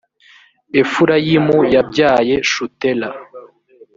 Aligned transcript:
efurayimu 0.81 1.57
yabyaye 1.73 2.35
shutela. 2.51 3.09